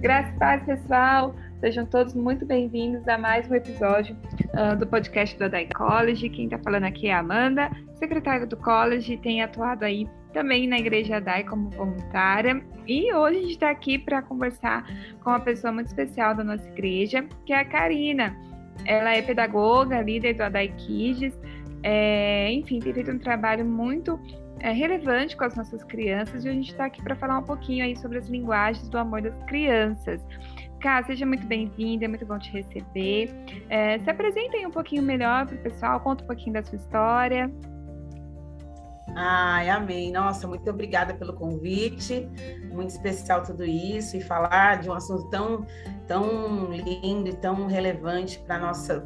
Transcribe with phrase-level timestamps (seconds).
[0.00, 1.34] Graças a paz, pessoal.
[1.60, 4.16] Sejam todos muito bem-vindos a mais um episódio
[4.54, 6.30] uh, do podcast do Adai College.
[6.30, 10.78] Quem está falando aqui é a Amanda, secretária do college, tem atuado aí também na
[10.78, 12.64] Igreja Adai como voluntária.
[12.86, 14.86] E hoje a gente está aqui para conversar
[15.22, 18.34] com uma pessoa muito especial da nossa igreja, que é a Karina.
[18.86, 21.38] Ela é pedagoga, líder do Adai Kids,
[21.82, 24.18] é, enfim, tem feito um trabalho muito
[24.60, 27.84] é, relevante com as nossas crianças e a gente está aqui para falar um pouquinho
[27.84, 30.20] aí sobre as linguagens do amor das crianças.
[30.80, 33.30] Cá, seja muito bem-vinda, é muito bom te receber.
[33.68, 37.50] É, se apresentem um pouquinho melhor para o pessoal, conta um pouquinho da sua história.
[39.14, 40.12] Ai, amém.
[40.12, 42.28] Nossa, muito obrigada pelo convite.
[42.72, 45.66] Muito especial tudo isso e falar de um assunto tão,
[46.06, 48.60] tão lindo e tão relevante para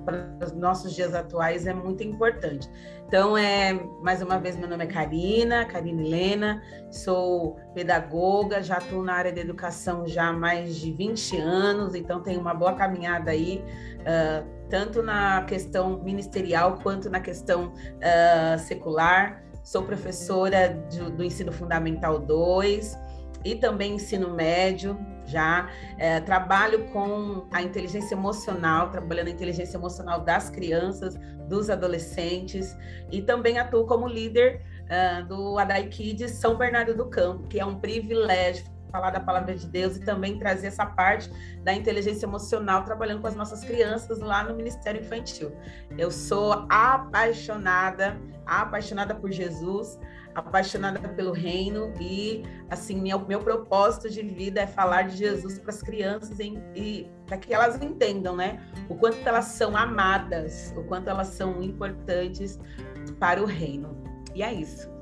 [0.05, 2.69] para os nossos dias atuais é muito importante.
[3.07, 3.73] Então, é
[4.03, 9.33] mais uma vez meu nome é Karina, Karina Helena, sou pedagoga, já estou na área
[9.33, 13.62] da educação já há mais de 20 anos, então tenho uma boa caminhada aí.
[14.01, 21.50] Uh, tanto na questão ministerial quanto na questão uh, secular sou professora de, do ensino
[21.50, 23.03] fundamental 2
[23.45, 30.20] e também ensino médio já é, trabalho com a inteligência emocional, trabalhando a inteligência emocional
[30.20, 32.77] das crianças, dos adolescentes
[33.11, 37.65] e também atuo como líder uh, do Adai Kids São Bernardo do Campo, que é
[37.65, 41.28] um privilégio falar da palavra de Deus e também trazer essa parte
[41.64, 45.50] da inteligência emocional trabalhando com as nossas crianças lá no Ministério Infantil.
[45.98, 49.98] Eu sou apaixonada, apaixonada por Jesus,
[50.33, 55.70] apaixonada pelo reino e assim meu, meu propósito de vida é falar de Jesus para
[55.70, 60.84] as crianças em, e para que elas entendam, né, o quanto elas são amadas, o
[60.84, 62.61] quanto elas são importantes
[63.19, 64.05] para o reino.
[64.37, 64.94] E é isso.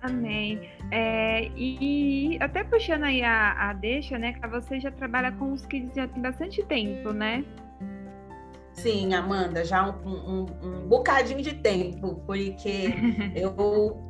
[0.00, 0.70] Amém.
[0.90, 5.66] É, e até puxando aí a, a deixa, né, que você já trabalha com os
[5.66, 7.44] kids já tem bastante tempo, né?
[8.78, 12.94] Sim, Amanda, já um, um, um bocadinho de tempo, porque
[13.34, 13.50] eu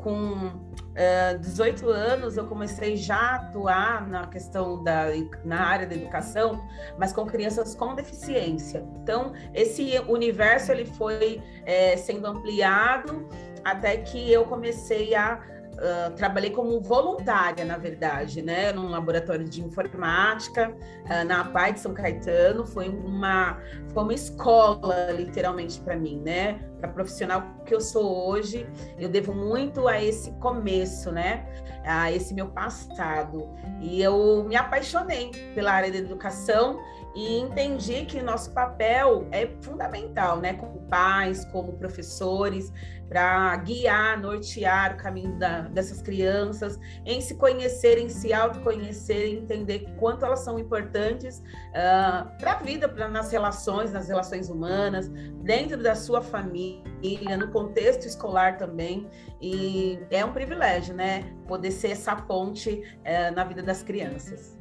[0.03, 5.07] com uh, 18 anos eu comecei já a atuar na questão da
[5.43, 6.63] na área da educação,
[6.99, 8.85] mas com crianças com deficiência.
[9.03, 13.27] Então esse universo ele foi é, sendo ampliado
[13.65, 15.41] até que eu comecei a
[15.79, 20.75] Uh, trabalhei como voluntária, na verdade, né, num laboratório de informática
[21.05, 22.67] uh, na APAI de São Caetano.
[22.67, 23.57] Foi uma,
[23.95, 26.59] foi uma escola, literalmente, para mim, né?
[26.81, 28.67] Para profissional que eu sou hoje,
[28.99, 31.47] eu devo muito a esse começo, né?
[31.85, 33.49] A esse meu passado.
[33.81, 36.79] E eu me apaixonei pela área da educação
[37.15, 42.73] e entendi que nosso papel é fundamental, né, como pais, como professores,
[43.09, 49.87] para guiar, nortear o caminho da, dessas crianças, em se conhecer, em se autoconhecer, entender
[49.99, 51.39] quanto elas são importantes
[51.71, 55.09] uh, para a vida, para nas relações, nas relações humanas,
[55.43, 56.68] dentro da sua família,
[57.39, 59.09] no contexto escolar também.
[59.41, 64.57] E é um privilégio, né, poder ser essa ponte uh, na vida das crianças.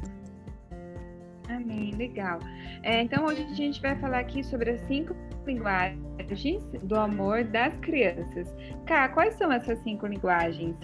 [1.50, 2.40] Amém, legal.
[2.84, 7.74] É, então hoje a gente vai falar aqui sobre as cinco linguagens do amor das
[7.78, 8.54] crianças.
[8.86, 10.76] Cá, quais são essas cinco linguagens?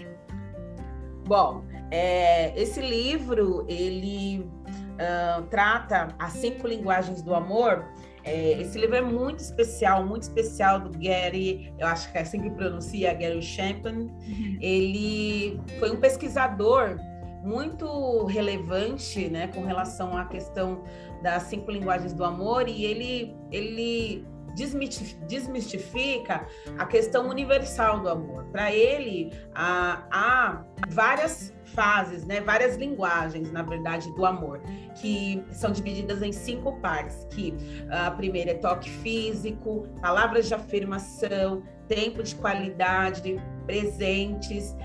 [1.26, 7.84] Bom, é, esse livro ele uh, trata as cinco linguagens do amor.
[8.24, 12.40] É, esse livro é muito especial, muito especial do Gary, eu acho que é assim
[12.40, 14.06] que pronuncia, Gary Chapman.
[14.06, 14.58] Uhum.
[14.60, 16.98] Ele foi um pesquisador
[17.42, 20.82] muito relevante, né, com relação à questão
[21.22, 26.46] das cinco linguagens do amor e ele ele desmistifica
[26.78, 28.44] a questão universal do amor.
[28.52, 34.60] Para ele, há, há, várias fases, né, várias linguagens, na verdade, do amor,
[35.00, 37.54] que são divididas em cinco partes, que
[37.90, 43.36] a primeira é toque físico, palavras de afirmação, tempo de qualidade,
[43.66, 44.76] presentes,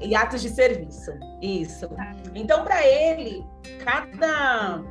[0.00, 1.12] e atos de serviço.
[1.40, 1.88] Isso.
[2.34, 3.44] Então, para ele,
[3.82, 4.82] cada,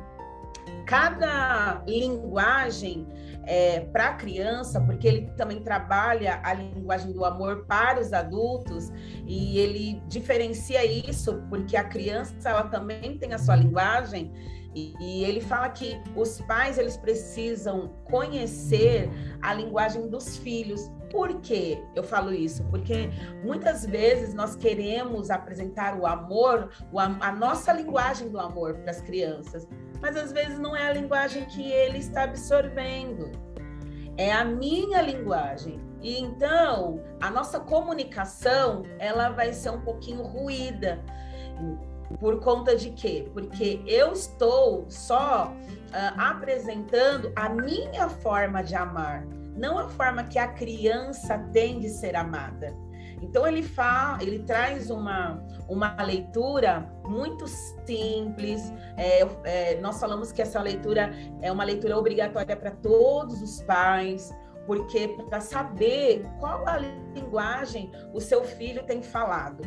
[0.84, 3.06] cada linguagem
[3.46, 8.92] é, para a criança, porque ele também trabalha a linguagem do amor para os adultos
[9.26, 14.32] e ele diferencia isso porque a criança ela também tem a sua linguagem
[14.76, 19.08] e, ele fala que os pais eles precisam conhecer
[19.40, 22.62] a linguagem dos filhos por que eu falo isso?
[22.64, 23.08] Porque
[23.42, 26.68] muitas vezes nós queremos apresentar o amor,
[27.22, 29.66] a nossa linguagem do amor para as crianças,
[29.98, 33.32] mas às vezes não é a linguagem que ele está absorvendo.
[34.18, 35.80] É a minha linguagem.
[36.02, 41.02] E então, a nossa comunicação, ela vai ser um pouquinho ruída.
[42.20, 43.26] Por conta de quê?
[43.32, 50.38] Porque eu estou só uh, apresentando a minha forma de amar, não a forma que
[50.38, 52.74] a criança tem de ser amada.
[53.22, 58.72] Então ele fala, ele traz uma, uma leitura muito simples.
[58.96, 61.10] É, é, nós falamos que essa leitura
[61.40, 64.34] é uma leitura obrigatória para todos os pais,
[64.66, 69.62] porque para saber qual a linguagem o seu filho tem falado.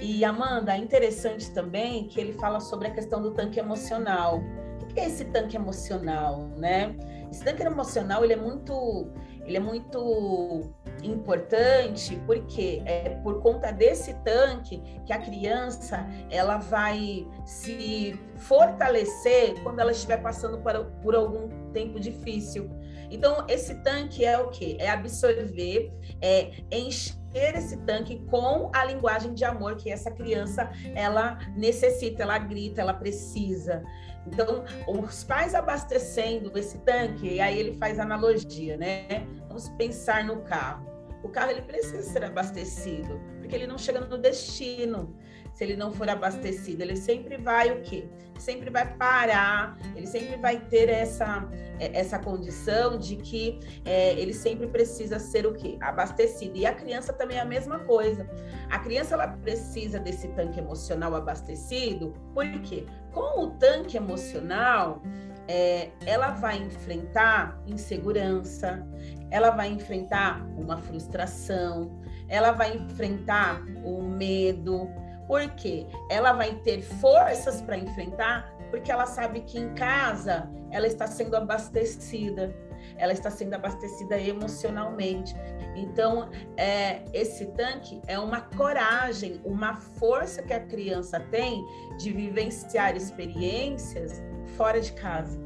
[0.00, 4.40] E Amanda, é interessante também que ele fala sobre a questão do tanque emocional.
[4.80, 6.94] O que é esse tanque emocional, né?
[7.30, 9.10] Esse tanque emocional ele é muito
[9.52, 17.26] ele é muito importante porque é por conta desse tanque que a criança ela vai
[17.44, 22.70] se fortalecer quando ela estiver passando por, por algum tempo difícil.
[23.10, 24.76] Então esse tanque é o que?
[24.80, 31.38] É absorver, é encher esse tanque com a linguagem de amor que essa criança ela
[31.54, 33.82] necessita, ela grita, ela precisa.
[34.26, 39.26] Então, os pais abastecendo esse tanque, e aí ele faz analogia, né?
[39.48, 40.86] Vamos pensar no carro.
[41.22, 45.16] O carro ele precisa ser abastecido, porque ele não chega no destino
[45.52, 46.82] se ele não for abastecido.
[46.82, 48.08] Ele sempre vai o quê?
[48.38, 54.32] Sempre vai parar, ele sempre vai ter essa, é, essa condição de que é, ele
[54.32, 55.76] sempre precisa ser o quê?
[55.80, 56.56] Abastecido.
[56.56, 58.28] E a criança também é a mesma coisa.
[58.70, 62.86] A criança ela precisa desse tanque emocional abastecido, por quê?
[63.12, 65.02] Com o tanque emocional,
[65.48, 68.86] é, ela vai enfrentar insegurança,
[69.30, 74.88] ela vai enfrentar uma frustração, ela vai enfrentar o medo,
[75.26, 81.06] porque ela vai ter forças para enfrentar, porque ela sabe que em casa ela está
[81.06, 82.54] sendo abastecida,
[82.96, 85.34] ela está sendo abastecida emocionalmente.
[85.76, 91.64] Então, é, esse tanque é uma coragem, uma força que a criança tem
[91.98, 94.22] de vivenciar experiências
[94.56, 95.40] fora de casa.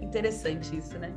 [0.00, 1.12] Interessante isso, né?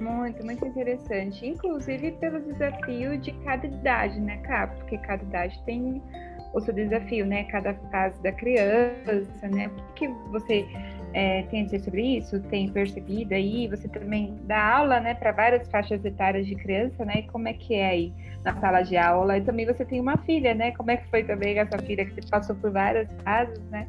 [0.00, 1.46] Muito, muito interessante.
[1.46, 4.66] Inclusive pelo desafio de cada idade, né, Cá?
[4.66, 6.02] Porque cada idade tem
[6.52, 7.44] o seu desafio, né?
[7.44, 9.68] Cada fase da criança, né?
[9.68, 10.66] O que você
[11.14, 12.40] é, tem a dizer sobre isso?
[12.44, 13.68] Tem percebido aí?
[13.68, 17.20] Você também dá aula, né, para várias faixas etárias de criança, né?
[17.20, 18.12] E como é que é aí
[18.44, 19.38] na sala de aula?
[19.38, 20.72] E também você tem uma filha, né?
[20.72, 23.88] Como é que foi também essa filha que você passou por várias fases, né?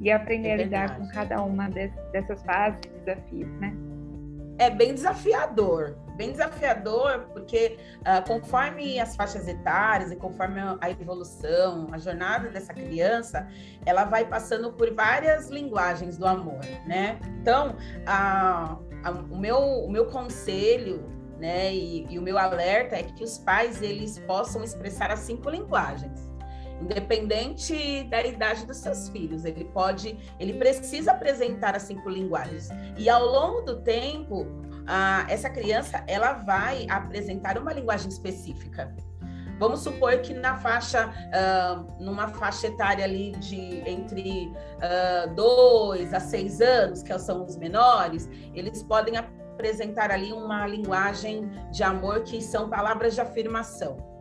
[0.00, 1.68] E aprender é a lidar com cada uma
[2.12, 3.72] dessas fases, desafios, né?
[4.58, 11.88] é bem desafiador, bem desafiador, porque uh, conforme as faixas etárias e conforme a evolução,
[11.92, 13.48] a jornada dessa criança,
[13.84, 17.18] ela vai passando por várias linguagens do amor, né?
[17.40, 17.76] Então,
[19.30, 21.04] o, meu, o meu conselho,
[21.38, 25.50] né, e, e o meu alerta é que os pais eles possam expressar as cinco
[25.50, 26.31] linguagens
[26.82, 29.44] independente da idade dos seus filhos.
[29.44, 32.68] Ele pode, ele precisa apresentar as cinco linguagens.
[32.96, 34.46] E ao longo do tempo,
[34.86, 38.94] ah, essa criança ela vai apresentar uma linguagem específica.
[39.58, 46.18] Vamos supor que na faixa, uh, numa faixa etária ali de entre uh, dois a
[46.18, 52.40] seis anos, que são os menores, eles podem apresentar ali uma linguagem de amor que
[52.40, 54.11] são palavras de afirmação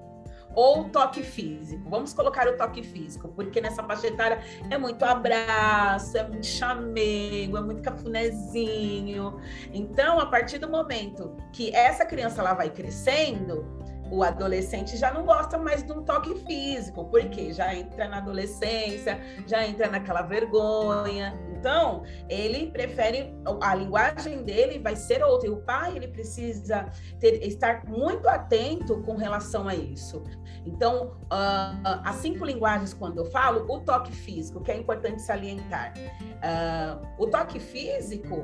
[0.55, 1.89] ou toque físico.
[1.89, 4.39] Vamos colocar o toque físico, porque nessa faixa etária
[4.69, 9.39] é muito abraço, é muito chamego, é muito cafunézinho.
[9.73, 13.80] Então, a partir do momento que essa criança ela vai crescendo,
[14.11, 19.19] o adolescente já não gosta mais de um toque físico, porque já entra na adolescência,
[19.47, 21.33] já entra naquela vergonha.
[21.57, 25.47] Então, ele prefere a linguagem dele vai ser outra.
[25.47, 26.89] E o pai ele precisa
[27.19, 30.21] ter, estar muito atento com relação a isso.
[30.65, 35.93] Então, uh, as cinco linguagens, quando eu falo, o toque físico, que é importante salientar.
[35.97, 38.43] Uh, o toque físico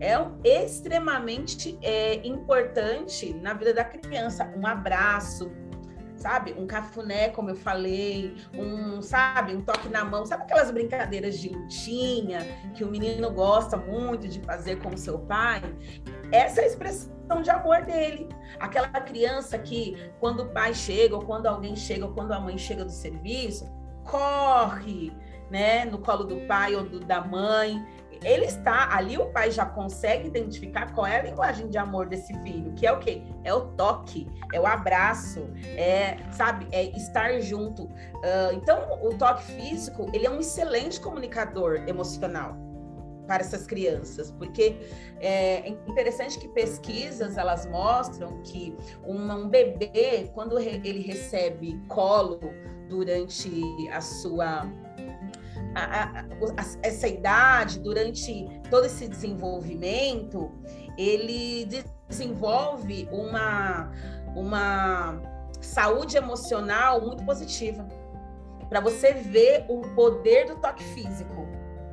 [0.00, 4.52] é extremamente é, importante na vida da criança.
[4.56, 5.50] Um abraço,
[6.16, 6.54] sabe?
[6.58, 11.48] Um cafuné, como eu falei, um, sabe, um toque na mão, sabe aquelas brincadeiras de
[11.48, 12.40] lutinha
[12.74, 15.62] que o menino gosta muito de fazer com o seu pai?
[16.32, 18.28] Essa é a expressão de amor dele.
[18.58, 22.58] Aquela criança que, quando o pai chega, ou quando alguém chega, ou quando a mãe
[22.58, 23.66] chega do serviço,
[24.04, 25.12] corre,
[25.50, 27.84] né, no colo do pai ou do, da mãe
[28.22, 32.32] ele está ali, o pai já consegue identificar qual é a linguagem de amor desse
[32.40, 33.22] filho, que é o quê?
[33.44, 37.84] É o toque, é o abraço, é, sabe, é estar junto.
[37.84, 42.56] Uh, então, o toque físico, ele é um excelente comunicador emocional
[43.26, 44.76] para essas crianças, porque
[45.20, 52.38] é interessante que pesquisas elas mostram que um, um bebê, quando ele recebe colo
[52.88, 53.50] durante
[53.92, 54.64] a sua
[55.76, 56.26] a, a,
[56.82, 60.50] essa idade, durante todo esse desenvolvimento,
[60.96, 61.68] ele
[62.08, 63.90] desenvolve uma,
[64.34, 65.20] uma
[65.60, 67.86] saúde emocional muito positiva.
[68.68, 71.46] Para você ver o poder do toque físico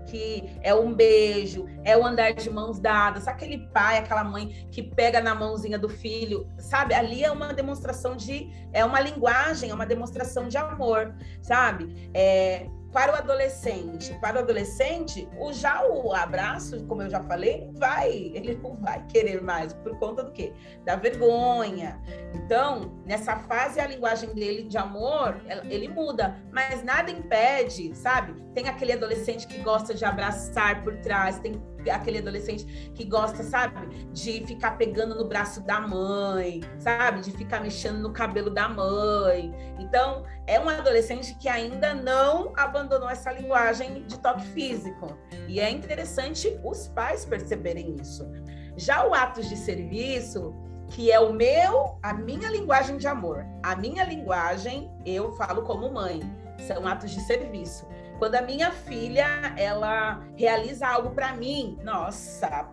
[0.06, 4.84] que é um beijo, é o andar de mãos dadas, aquele pai, aquela mãe que
[4.84, 6.94] pega na mãozinha do filho, sabe?
[6.94, 12.12] Ali é uma demonstração de, é uma linguagem, é uma demonstração de amor, sabe?
[12.14, 17.68] É, para o adolescente, para o adolescente, o já o abraço, como eu já falei,
[17.74, 20.54] vai, ele não vai querer mais por conta do quê?
[20.86, 22.00] Da vergonha.
[22.36, 28.40] Então, nessa fase a linguagem dele de amor, ele muda, mas nada impede, sabe?
[28.54, 31.60] Tem aquele adolescente que gosta de abraçar por trás, tem
[31.90, 37.62] aquele adolescente que gosta, sabe, de ficar pegando no braço da mãe, sabe, de ficar
[37.62, 39.54] mexendo no cabelo da mãe.
[39.80, 45.18] Então, é um adolescente que ainda não abandonou essa linguagem de toque físico.
[45.48, 48.30] E é interessante os pais perceberem isso.
[48.76, 50.54] Já o atos de serviço,
[50.90, 53.46] que é o meu, a minha linguagem de amor.
[53.64, 56.22] A minha linguagem, eu falo como mãe,
[56.68, 57.88] são atos de serviço.
[58.24, 62.70] Quando a minha filha ela realiza algo para mim, nossa,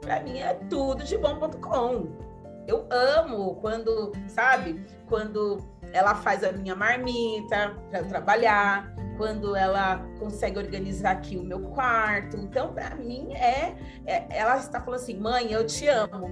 [0.00, 2.06] para mim é tudo de bom.com.
[2.64, 5.58] Eu amo quando, sabe, quando
[5.92, 12.36] ela faz a minha marmita para trabalhar, quando ela consegue organizar aqui o meu quarto.
[12.36, 13.74] Então, para mim é,
[14.06, 16.30] é, ela está falando assim, mãe, eu te amo,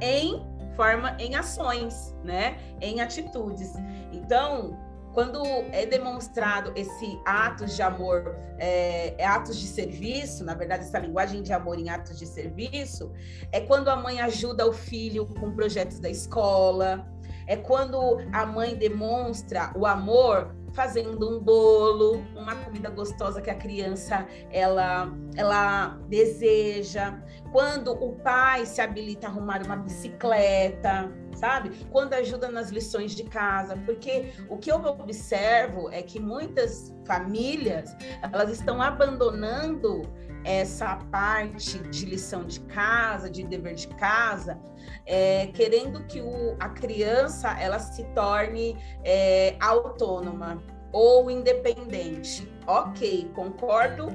[0.00, 3.74] em forma, em ações, né, em atitudes.
[4.10, 4.76] Então,
[5.12, 10.98] quando é demonstrado esse atos de amor, é, é, atos de serviço, na verdade, essa
[10.98, 13.12] linguagem de amor em atos de serviço,
[13.50, 17.06] é quando a mãe ajuda o filho com projetos da escola,
[17.46, 23.54] é quando a mãe demonstra o amor fazendo um bolo, uma comida gostosa que a
[23.54, 27.18] criança ela ela deseja,
[27.52, 31.70] quando o pai se habilita a arrumar uma bicicleta, sabe?
[31.90, 37.96] Quando ajuda nas lições de casa, porque o que eu observo é que muitas famílias
[38.22, 40.02] elas estão abandonando
[40.44, 44.58] essa parte de lição de casa, de dever de casa,
[45.06, 52.50] é, querendo que o, a criança ela se torne é, autônoma ou independente.
[52.66, 54.08] Ok, concordo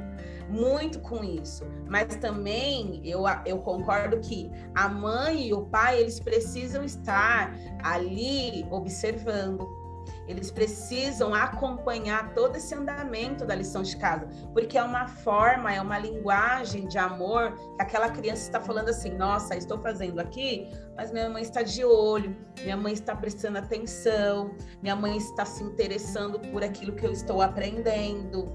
[0.50, 1.66] muito com isso.
[1.88, 8.66] Mas também eu, eu concordo que a mãe e o pai, eles precisam estar ali
[8.70, 9.85] observando.
[10.28, 15.80] Eles precisam acompanhar todo esse andamento da lição de casa, porque é uma forma, é
[15.80, 21.12] uma linguagem de amor que aquela criança está falando assim: nossa, estou fazendo aqui, mas
[21.12, 26.40] minha mãe está de olho, minha mãe está prestando atenção, minha mãe está se interessando
[26.52, 28.52] por aquilo que eu estou aprendendo.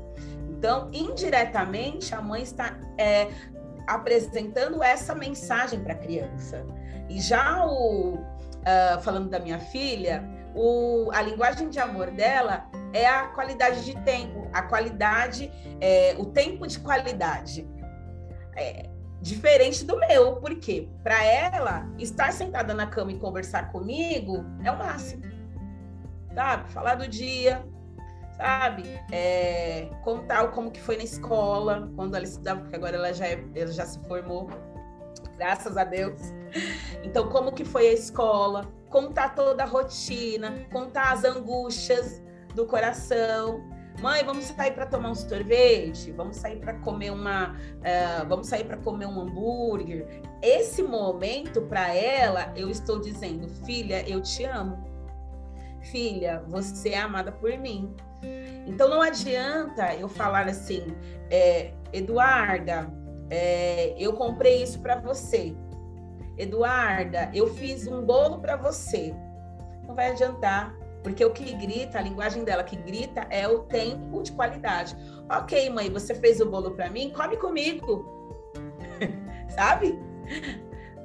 [0.48, 3.30] Então, indiretamente, a mãe está é,
[3.86, 6.66] apresentando essa mensagem para a criança.
[7.08, 10.22] E já o, uh, falando da minha filha,
[10.54, 16.26] o, a linguagem de amor dela é a qualidade de tempo, a qualidade, é, o
[16.26, 17.68] tempo de qualidade.
[18.56, 18.88] É,
[19.20, 24.78] diferente do meu, porque para ela estar sentada na cama e conversar comigo é o
[24.78, 25.22] máximo,
[26.34, 26.70] sabe?
[26.70, 27.64] Falar do dia,
[28.36, 28.84] sabe?
[29.12, 33.44] É, contar como que foi na escola, quando ela estudava, porque agora ela já, é,
[33.54, 34.48] ela já se formou,
[35.40, 36.20] graças a Deus.
[37.02, 42.22] Então, como que foi a escola, contar toda a rotina, contar as angústias
[42.54, 43.64] do coração.
[44.02, 46.12] Mãe, vamos sair para tomar um sorvete?
[46.12, 50.06] Vamos sair para comer uma, uh, vamos sair para comer um hambúrguer.
[50.42, 54.78] Esse momento para ela, eu estou dizendo, filha, eu te amo.
[55.90, 57.94] Filha, você é amada por mim.
[58.66, 60.84] Então não adianta eu falar assim,
[61.30, 62.92] é, Eduarda,
[63.30, 65.54] é, eu comprei isso para você.
[66.36, 69.14] Eduarda, eu fiz um bolo para você.
[69.86, 74.22] Não vai adiantar, porque o que grita, a linguagem dela que grita é o tempo
[74.22, 74.96] de qualidade.
[75.30, 78.04] Ok, mãe, você fez o bolo para mim, come comigo.
[79.48, 79.98] Sabe?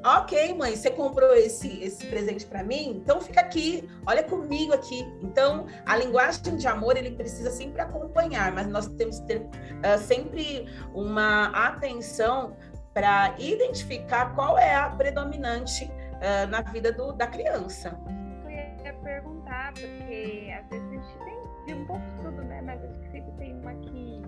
[0.06, 3.02] Ok, mãe, você comprou esse, esse presente para mim?
[3.02, 5.02] Então fica aqui, olha comigo aqui.
[5.20, 9.98] Então, a linguagem de amor, ele precisa sempre acompanhar, mas nós temos que ter uh,
[9.98, 12.56] sempre uma atenção
[12.94, 18.00] para identificar qual é a predominante uh, na vida do, da criança.
[18.44, 22.62] Eu ia perguntar, porque às vezes a gente tem de um pouco de tudo, né?
[22.62, 24.22] Mas acho que sempre tem uma que,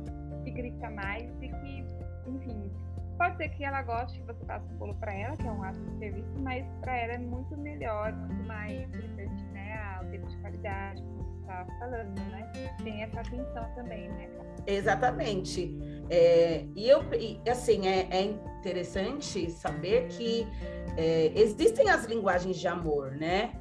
[0.44, 1.86] que grita mais e que,
[2.26, 2.72] enfim,
[3.18, 5.64] Pode ser que ela goste que você faça um bolo para ela, que é um
[5.64, 10.00] ato de serviço, mas para ela é muito melhor, muito mais interessante, né?
[10.02, 12.74] O tempo de qualidade, como você estava falando, né?
[12.84, 14.30] Tem essa atenção também, né?
[14.68, 15.76] Exatamente.
[16.10, 20.46] É, e eu, e, assim, é, é, interessante saber que
[20.96, 23.54] é, existem as linguagens de amor, né?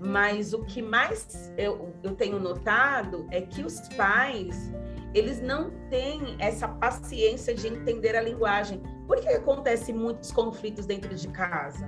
[0.00, 4.72] Mas o que mais eu, eu tenho notado é que os pais,
[5.14, 8.82] eles não têm essa paciência de entender a linguagem.
[9.06, 11.86] Por que acontece muitos conflitos dentro de casa,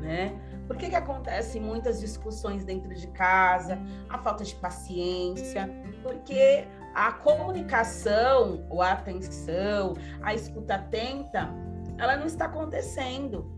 [0.00, 0.40] né?
[0.68, 3.76] Por que, que acontece muitas discussões dentro de casa?
[4.08, 5.68] A falta de paciência,
[6.00, 11.50] porque a comunicação, a atenção, a escuta atenta,
[11.98, 13.50] ela não está acontecendo.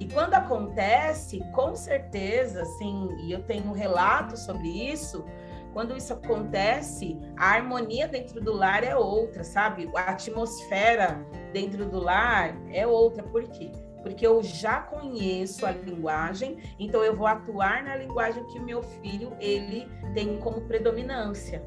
[0.00, 5.24] E quando acontece, com certeza, assim, e eu tenho relatos sobre isso,
[5.72, 9.90] quando isso acontece, a harmonia dentro do lar é outra, sabe?
[9.94, 13.22] A atmosfera dentro do lar é outra.
[13.22, 13.70] Por quê?
[14.02, 18.82] porque eu já conheço a linguagem, então eu vou atuar na linguagem que o meu
[18.82, 21.62] filho ele tem como predominância.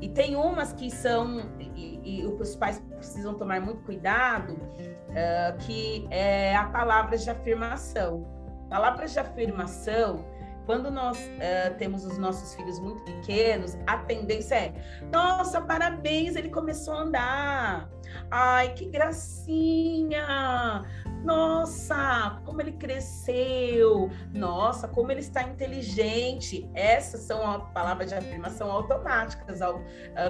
[0.00, 6.06] E tem umas que são e, e os pais precisam tomar muito cuidado, uh, que
[6.10, 8.26] é a palavra de afirmação.
[8.70, 10.24] Palavras de afirmação
[10.70, 14.72] quando nós uh, temos os nossos filhos muito pequenos, a tendência é:
[15.10, 17.90] nossa, parabéns, ele começou a andar.
[18.30, 20.84] Ai, que gracinha!
[21.24, 24.10] Nossa, como ele cresceu!
[24.32, 26.70] Nossa, como ele está inteligente!
[26.72, 29.82] Essas são palavras de afirmação automáticas ao, uh,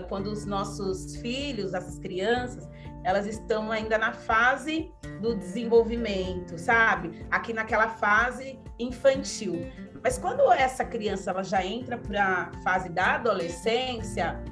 [0.09, 2.67] quando os nossos filhos, essas crianças,
[3.05, 7.27] elas estão ainda na fase do desenvolvimento, sabe?
[7.31, 9.71] Aqui naquela fase infantil.
[10.03, 14.43] Mas quando essa criança ela já entra para a fase da adolescência,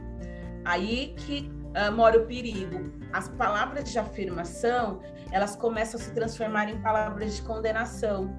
[0.64, 2.92] aí que uh, mora o perigo.
[3.12, 5.00] As palavras de afirmação,
[5.32, 8.30] elas começam a se transformar em palavras de condenação.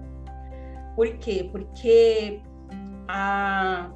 [0.96, 1.50] Por quê?
[1.52, 2.42] Porque
[3.08, 3.90] a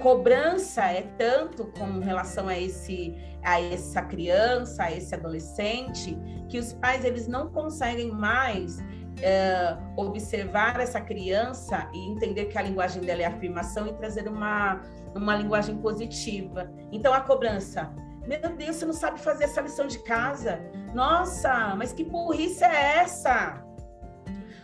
[0.00, 6.16] cobrança é tanto com relação a esse a essa criança, a esse adolescente,
[6.48, 8.78] que os pais eles não conseguem mais
[9.20, 14.80] é, observar essa criança e entender que a linguagem dela é afirmação e trazer uma,
[15.14, 16.70] uma linguagem positiva.
[16.92, 17.92] Então, a cobrança.
[18.26, 20.60] Meu Deus, você não sabe fazer essa lição de casa.
[20.94, 23.62] Nossa, mas que burrice é essa?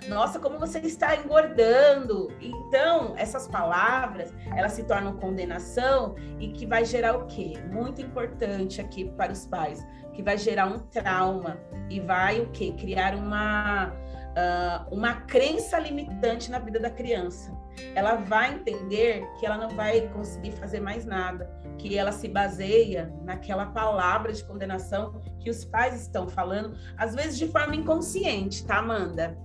[0.09, 2.33] Nossa, como você está engordando.
[2.41, 7.53] Então, essas palavras, elas se tornam condenação e que vai gerar o quê?
[7.71, 11.59] Muito importante aqui para os pais, que vai gerar um trauma
[11.89, 12.75] e vai o quê?
[12.79, 13.93] Criar uma
[14.31, 17.57] uh, uma crença limitante na vida da criança.
[17.95, 23.13] Ela vai entender que ela não vai conseguir fazer mais nada, que ela se baseia
[23.25, 28.79] naquela palavra de condenação que os pais estão falando, às vezes de forma inconsciente, tá,
[28.79, 29.39] Amanda?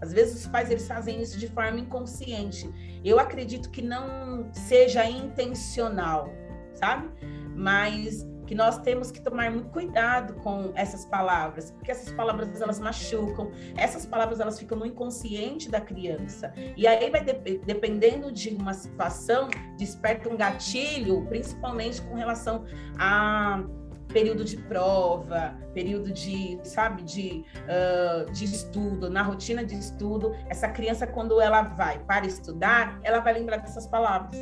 [0.00, 2.70] Às vezes os pais eles fazem isso de forma inconsciente.
[3.04, 6.30] Eu acredito que não seja intencional,
[6.74, 7.10] sabe?
[7.54, 12.80] Mas que nós temos que tomar muito cuidado com essas palavras, porque essas palavras elas
[12.80, 16.52] machucam, essas palavras elas ficam no inconsciente da criança.
[16.76, 22.64] E aí vai de, dependendo de uma situação, desperta um gatilho, principalmente com relação
[22.98, 23.62] a
[24.08, 30.66] período de prova, período de, sabe, de, uh, de estudo, na rotina de estudo, essa
[30.66, 34.36] criança, quando ela vai para estudar, ela vai lembrar dessas palavras.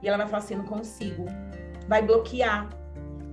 [0.00, 1.24] E ela vai falar assim, não consigo.
[1.88, 2.85] Vai bloquear.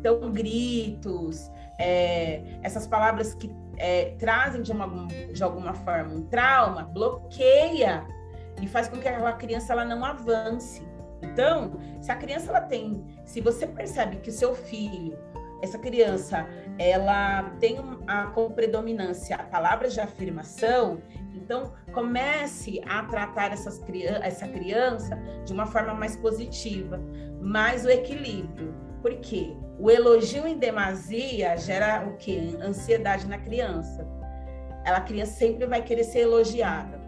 [0.04, 6.84] Então, gritos, é, essas palavras que é, trazem de, uma, de alguma forma um trauma,
[6.84, 8.06] bloqueia
[8.62, 10.86] e faz com que aquela criança ela não avance.
[11.22, 15.18] Então, se a criança ela tem, se você percebe que o seu filho,
[15.62, 16.46] essa criança,
[16.78, 21.02] ela tem a, como predominância palavras de afirmação,
[21.34, 23.82] então comece a tratar essas,
[24.22, 27.00] essa criança de uma forma mais positiva,
[27.42, 28.84] mais o equilíbrio.
[29.04, 29.54] Por quê?
[29.78, 32.58] O elogio em demasia gera o quê?
[32.62, 34.08] Ansiedade na criança.
[34.86, 37.02] Ela, a criança sempre vai querer ser elogiada.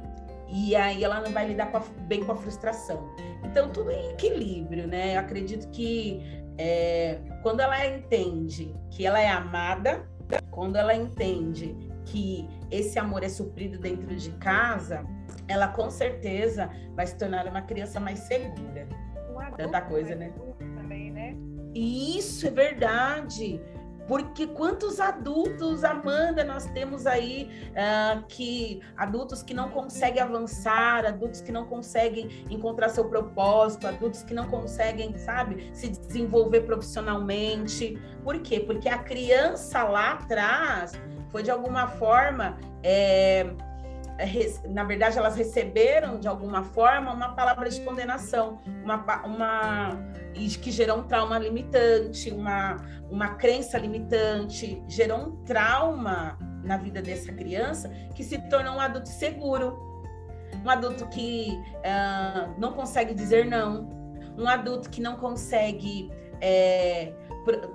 [0.49, 3.09] E aí ela não vai lidar com a, bem com a frustração.
[3.45, 5.15] Então, tudo em equilíbrio, né?
[5.15, 6.21] Eu acredito que
[6.57, 10.05] é, quando ela entende que ela é amada,
[10.51, 15.05] quando ela entende que esse amor é suprido dentro de casa,
[15.47, 18.85] ela com certeza vai se tornar uma criança mais segura.
[19.57, 20.33] Tanta coisa, né?
[21.75, 23.61] E isso é verdade.
[24.07, 31.41] Porque quantos adultos, Amanda, nós temos aí uh, que adultos que não conseguem avançar, adultos
[31.41, 37.99] que não conseguem encontrar seu propósito, adultos que não conseguem, sabe, se desenvolver profissionalmente.
[38.23, 38.59] Por quê?
[38.59, 40.93] Porque a criança lá atrás
[41.31, 43.55] foi de alguma forma é,
[44.69, 49.89] na verdade, elas receberam de alguma forma uma palavra de condenação, uma, uma
[50.61, 52.77] que gerou um trauma limitante, uma,
[53.09, 59.09] uma crença limitante, gerou um trauma na vida dessa criança que se tornou um adulto
[59.09, 59.77] seguro,
[60.63, 63.89] um adulto que uh, não consegue dizer não,
[64.37, 67.13] um adulto que não consegue é,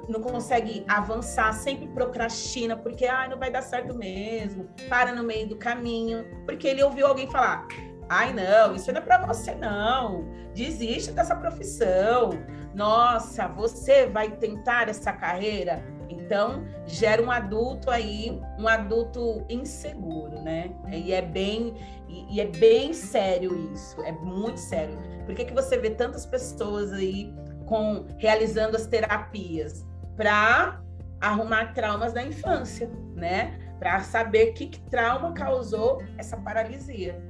[0.09, 5.49] não consegue avançar, sempre procrastina, porque ah, não vai dar certo mesmo, para no meio
[5.49, 7.67] do caminho, porque ele ouviu alguém falar:
[8.09, 12.31] ai, não, isso não é para você, não, desiste dessa profissão,
[12.75, 15.83] nossa, você vai tentar essa carreira.
[16.09, 20.73] Então, gera um adulto aí, um adulto inseguro, né?
[20.93, 21.75] E é bem,
[22.09, 24.99] e é bem sério isso, é muito sério.
[25.25, 27.33] Por que, que você vê tantas pessoas aí
[27.71, 30.81] com realizando as terapias para
[31.21, 33.57] arrumar traumas da infância, né?
[33.79, 37.23] Para saber que, que, trauma causou essa paralisia.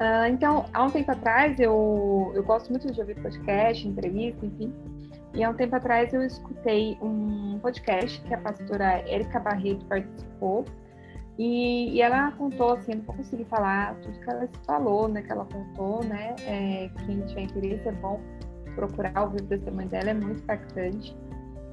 [0.00, 4.74] Uh, então, há um tempo atrás, eu, eu gosto muito de ouvir podcast, entrevista, enfim.
[5.32, 10.64] E há um tempo atrás eu escutei um podcast que a pastora Érica Barreto participou.
[11.38, 15.22] E, e, ela contou, assim, não vou conseguir falar tudo que ela falou, né?
[15.22, 16.34] Que ela contou, né?
[16.40, 18.20] É, quem tiver interesse é bom
[18.78, 21.16] procurar ouvir o testemunho dela, é muito impactante.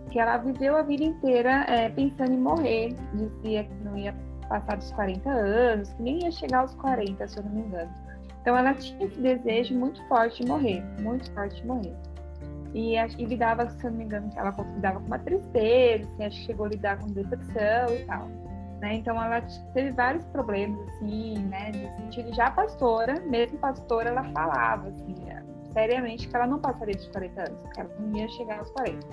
[0.09, 4.15] Que ela viveu a vida inteira é, pensando em morrer, dizia que não ia
[4.49, 7.91] passar dos 40 anos, que nem ia chegar aos 40, se eu não me engano.
[8.41, 11.93] Então ela tinha esse desejo muito forte de morrer, muito forte de morrer.
[12.73, 16.39] E, e lidava, se eu não me engano, ela lidava com uma tristeza, assim, acho
[16.39, 18.27] que chegou a lidar com depressão e tal.
[18.81, 18.95] Né?
[18.95, 19.41] Então ela
[19.73, 21.71] teve vários problemas, assim, né?
[21.73, 25.15] Nesse sentido, já pastora, mesmo pastora, ela falava, assim,
[25.75, 29.07] seriamente que ela não passaria dos 40 anos, que ela não ia chegar aos 40.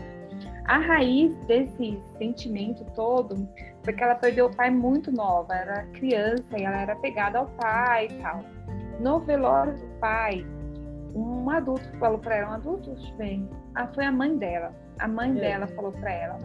[0.67, 3.49] A raiz desse sentimento todo
[3.83, 7.47] foi que ela perdeu o pai muito nova, era criança e ela era pegada ao
[7.47, 8.45] pai e tal.
[9.01, 10.47] No velório do pai,
[11.15, 14.73] um adulto falou para ela, um adulto, bem, ah, foi a mãe dela.
[15.01, 15.35] A mãe é.
[15.35, 16.39] dela falou para ela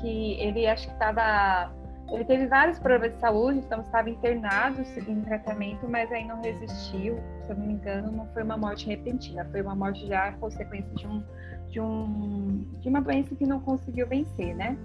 [0.00, 1.72] que ele acho que estava
[2.10, 7.18] ele teve vários problemas de saúde, então estava internado em tratamento, mas aí não resistiu.
[7.42, 10.94] Se eu não me engano, não foi uma morte repentina, foi uma morte já consequência
[10.94, 11.22] de um
[11.70, 14.76] de um de uma doença que não conseguiu vencer, né?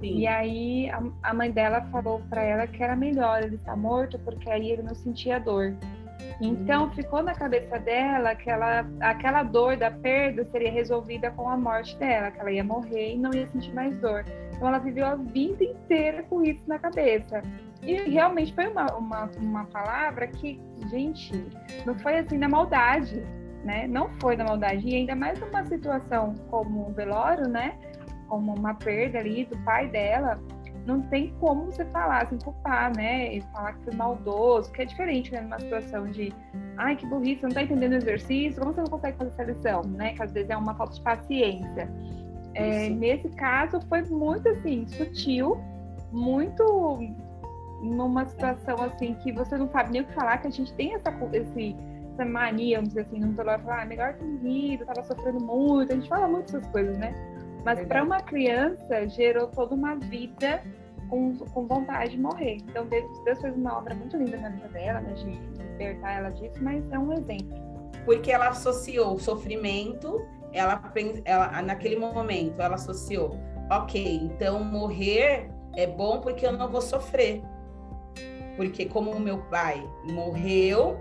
[0.00, 0.18] Sim.
[0.18, 4.18] E aí a, a mãe dela falou para ela que era melhor ele estar morto
[4.18, 5.74] porque aí ele não sentia dor.
[6.40, 6.90] Então uhum.
[6.90, 11.96] ficou na cabeça dela que ela, aquela dor da perda seria resolvida com a morte
[11.96, 14.24] dela, que ela ia morrer e não ia sentir mais dor.
[14.56, 17.42] Então ela viveu a vida inteira com isso na cabeça.
[17.82, 21.32] E realmente foi uma, uma, uma palavra que, gente,
[21.84, 23.22] não foi assim na maldade,
[23.64, 23.86] né?
[23.86, 24.88] Não foi na maldade.
[24.88, 27.76] E ainda mais numa situação como um velório, né?
[28.28, 30.40] Como uma perda ali do pai dela,
[30.86, 33.34] não tem como você falar, assim, culpar, né?
[33.34, 35.40] E falar que foi maldoso, que é diferente, né?
[35.40, 36.32] Numa situação de,
[36.78, 39.42] ai, que burrice, você não tá entendendo o exercício, como você não consegue fazer essa
[39.42, 40.14] lição, né?
[40.14, 41.90] Que às vezes é uma falta de paciência.
[42.56, 45.58] É, nesse caso, foi muito, assim, sutil,
[46.10, 46.98] muito
[47.82, 50.94] numa situação, assim, que você não sabe nem o que falar, que a gente tem
[50.94, 51.76] essa, esse,
[52.14, 55.96] essa mania, vamos dizer assim, não falar, ah, melhor ter morrido, tava sofrendo muito, a
[55.96, 57.14] gente fala muito essas coisas, né?
[57.64, 60.62] Mas para uma criança, gerou toda uma vida
[61.10, 62.58] com, com vontade de morrer.
[62.68, 65.30] Então, Deus, Deus fez uma obra muito linda na vida dela, né, de
[65.72, 67.66] libertar ela disso, mas é um exemplo.
[68.04, 70.82] Porque ela associou o sofrimento, ela,
[71.24, 73.36] ela naquele momento, ela associou,
[73.70, 77.42] ok, então morrer é bom porque eu não vou sofrer.
[78.56, 80.98] Porque como o meu pai morreu,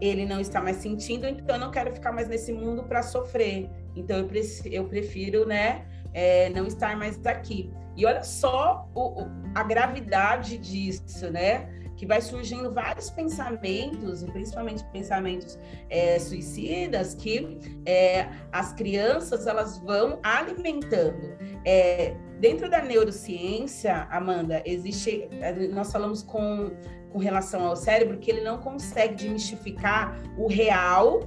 [0.00, 3.68] ele não está mais sentindo, então eu não quero ficar mais nesse mundo para sofrer.
[3.96, 4.28] Então eu,
[4.70, 7.72] eu prefiro, né, é, não estar mais aqui.
[7.96, 11.68] E olha só o, a gravidade disso, né?
[12.02, 15.56] Que vai surgindo vários pensamentos, principalmente pensamentos
[15.88, 21.38] é, suicidas, que é, as crianças elas vão alimentando.
[21.64, 25.28] É, dentro da neurociência, Amanda, existe.
[25.72, 26.72] Nós falamos com,
[27.12, 31.20] com relação ao cérebro que ele não consegue demistificar o real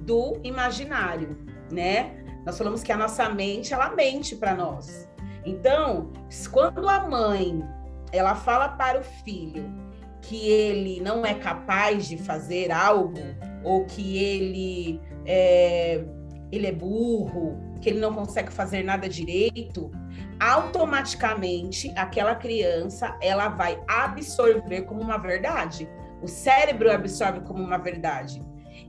[0.00, 1.38] do imaginário,
[1.70, 2.24] né?
[2.44, 5.08] Nós falamos que a nossa mente, ela mente para nós.
[5.44, 6.10] Então,
[6.50, 7.64] quando a mãe,
[8.10, 9.86] ela fala para o filho
[10.28, 13.18] que ele não é capaz de fazer algo,
[13.64, 16.04] ou que ele é,
[16.52, 19.90] ele é burro, que ele não consegue fazer nada direito,
[20.38, 25.88] automaticamente aquela criança ela vai absorver como uma verdade.
[26.20, 28.42] O cérebro absorve como uma verdade.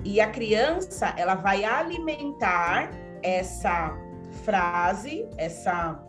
[0.04, 2.91] E a criança ela vai alimentar
[3.23, 3.97] essa
[4.43, 6.04] frase, essa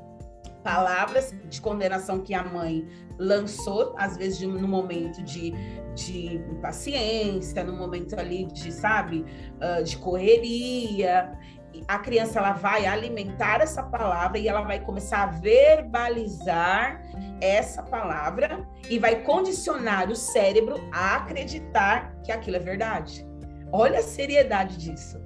[0.65, 2.87] palavras de condenação que a mãe
[3.21, 5.53] lançou, às vezes no momento de,
[5.95, 9.27] de impaciência, no momento ali de, sabe,
[9.61, 11.39] uh, de correria.
[11.87, 17.01] A criança ela vai alimentar essa palavra e ela vai começar a verbalizar
[17.41, 23.27] essa palavra e vai condicionar o cérebro a acreditar que aquilo é verdade.
[23.71, 25.21] Olha a seriedade disso.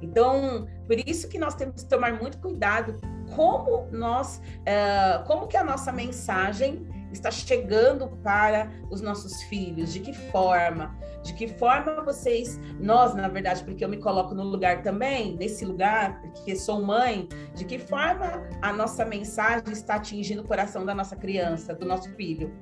[0.00, 2.94] Então, por isso que nós temos que tomar muito cuidado
[3.34, 10.00] como nós, uh, como que a nossa mensagem está chegando para os nossos filhos, de
[10.00, 14.82] que forma, de que forma vocês, nós, na verdade, porque eu me coloco no lugar
[14.82, 20.46] também, nesse lugar, porque sou mãe, de que forma a nossa mensagem está atingindo o
[20.46, 22.52] coração da nossa criança, do nosso filho?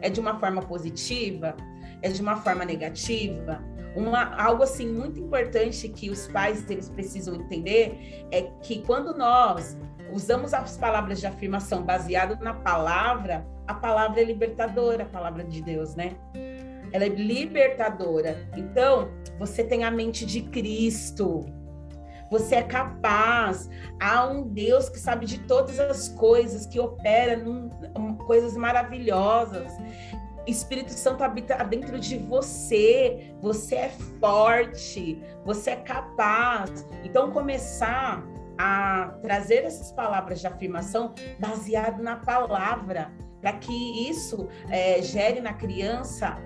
[0.00, 1.56] É de uma forma positiva?
[2.02, 3.62] É de uma forma negativa?
[3.96, 9.78] Uma, algo assim muito importante que os pais eles precisam entender é que quando nós
[10.12, 15.60] usamos as palavras de afirmação baseado na palavra, a palavra é libertadora, a palavra de
[15.62, 16.16] Deus, né?
[16.92, 18.48] Ela é libertadora.
[18.56, 21.44] Então, você tem a mente de Cristo.
[22.30, 23.68] Você é capaz.
[24.00, 27.68] Há um Deus que sabe de todas as coisas, que opera num,
[28.26, 29.72] coisas maravilhosas.
[30.46, 33.34] Espírito Santo habita dentro de você.
[33.40, 33.88] Você é
[34.20, 36.86] forte, você é capaz.
[37.04, 38.24] Então, começar
[38.58, 45.52] a trazer essas palavras de afirmação baseado na palavra, para que isso é, gere na
[45.52, 46.36] criança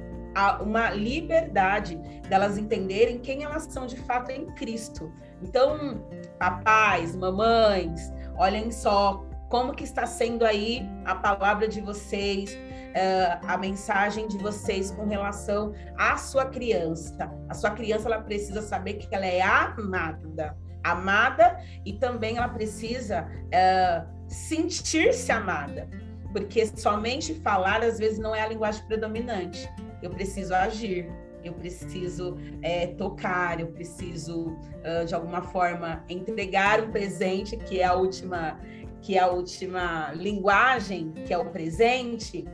[0.61, 1.97] uma liberdade
[2.29, 5.13] delas entenderem quem elas são de fato em Cristo.
[5.43, 6.05] Então,
[6.39, 13.59] papais, mamães, olhem só como que está sendo aí a palavra de vocês, uh, a
[13.59, 17.31] mensagem de vocês com relação à sua criança.
[17.49, 23.27] A sua criança ela precisa saber que ela é amada, amada e também ela precisa
[23.27, 25.89] uh, sentir-se amada,
[26.33, 29.69] porque somente falar às vezes não é a linguagem predominante.
[30.03, 31.11] Eu preciso agir,
[31.45, 37.85] eu preciso é, tocar, eu preciso uh, de alguma forma entregar um presente que é
[37.85, 38.59] a última
[39.03, 42.45] que é a última linguagem, que é o presente,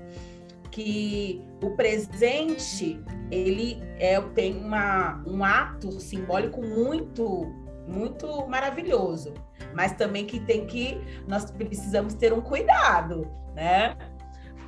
[0.70, 7.52] que o presente ele é, tem uma, um ato simbólico muito
[7.86, 9.34] muito maravilhoso,
[9.74, 13.96] mas também que tem que nós precisamos ter um cuidado, né?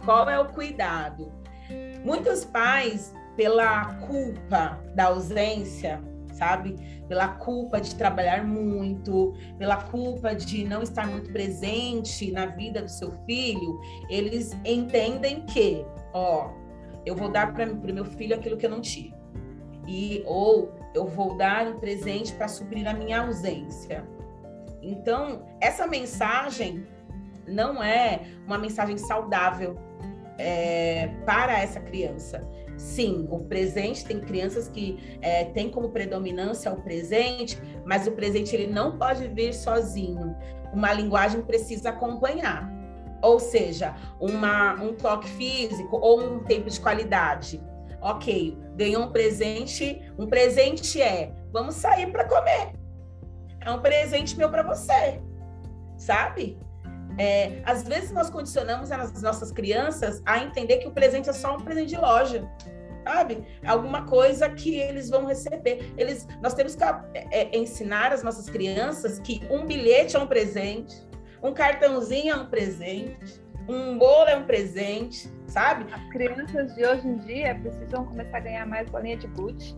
[0.05, 1.33] Qual é o cuidado?
[2.05, 6.01] Muitos pais, pela culpa da ausência,
[6.33, 6.77] sabe?
[7.09, 12.91] Pela culpa de trabalhar muito, pela culpa de não estar muito presente na vida do
[12.91, 16.51] seu filho, eles entendem que, ó,
[17.05, 19.15] eu vou dar para o meu filho aquilo que eu não tive.
[19.87, 24.05] E ou eu vou dar um presente para suprir a minha ausência.
[24.83, 26.87] Então, essa mensagem
[27.47, 29.77] não é uma mensagem saudável
[30.39, 32.47] é, para essa criança.
[32.77, 38.55] Sim, o presente tem crianças que é, têm como predominância o presente, mas o presente
[38.55, 40.37] ele não pode vir sozinho.
[40.73, 42.73] Uma linguagem precisa acompanhar.
[43.21, 47.61] Ou seja, uma, um toque físico ou um tempo de qualidade.
[48.01, 50.01] Ok, ganhou um presente.
[50.19, 52.73] Um presente é: vamos sair para comer.
[53.61, 55.21] É um presente meu para você,
[55.97, 56.59] sabe?
[57.19, 61.57] É, às vezes nós condicionamos as nossas crianças a entender que o presente é só
[61.57, 62.49] um presente de loja,
[63.03, 63.45] sabe?
[63.67, 65.93] Alguma coisa que eles vão receber.
[65.99, 70.29] Eles, nós temos que é, é, ensinar as nossas crianças que um bilhete é um
[70.29, 70.95] presente,
[71.43, 75.87] um cartãozinho é um presente, um bolo é um presente, sabe?
[75.93, 79.77] As crianças de hoje em dia precisam começar a ganhar mais bolinha de boot.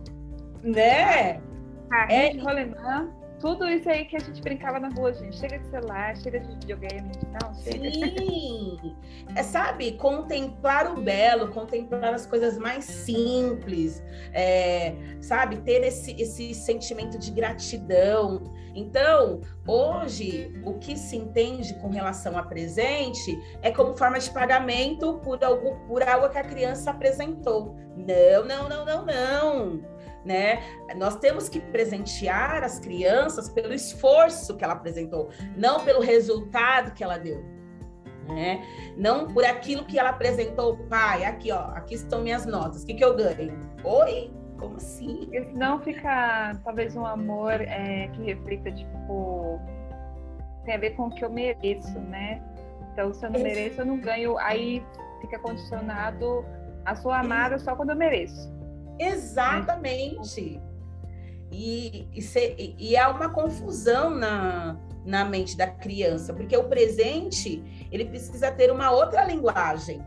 [0.63, 1.41] Né?
[1.89, 2.29] Carrinho é...
[2.29, 3.20] de rolemã.
[3.41, 5.35] Tudo isso aí que a gente brincava na rua, gente.
[5.35, 7.11] Chega de celular, chega de videogame.
[7.41, 7.89] Não, chega.
[7.91, 8.95] Sim!
[9.35, 16.53] É, sabe, contemplar o belo, contemplar as coisas mais simples, é, sabe, ter esse, esse
[16.53, 18.43] sentimento de gratidão.
[18.75, 25.19] Então, hoje, o que se entende com relação a presente é como forma de pagamento
[25.23, 27.75] por algo, por algo que a criança apresentou.
[27.97, 29.90] Não, não, não, não, não
[30.25, 30.61] né?
[30.95, 37.03] Nós temos que presentear as crianças pelo esforço que ela apresentou, não pelo resultado que
[37.03, 37.43] ela deu.
[38.27, 38.63] Né?
[38.95, 42.93] Não por aquilo que ela apresentou, pai, aqui ó, aqui estão minhas notas, o que,
[42.93, 43.59] que eu ganho?
[43.83, 44.31] Oi?
[44.57, 45.27] Como assim?
[45.31, 49.59] Senão fica talvez um amor é, que reflita, tipo,
[50.63, 52.41] tem a ver com o que eu mereço, né?
[52.93, 54.37] Então, se eu não mereço, eu não ganho.
[54.37, 54.85] Aí
[55.21, 56.45] fica condicionado
[56.85, 58.51] a sua amada só quando eu mereço.
[59.01, 60.61] Exatamente.
[61.51, 67.61] E, e, se, e há uma confusão na, na mente da criança, porque o presente
[67.91, 70.01] ele precisa ter uma outra linguagem.